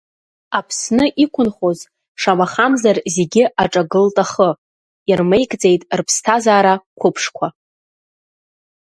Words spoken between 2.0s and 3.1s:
шамахамзар